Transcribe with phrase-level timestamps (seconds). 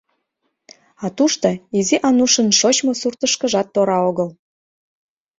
[1.03, 1.47] А тушто
[1.77, 4.29] Изи Анушын шочмо суртышкыжат тора огыл.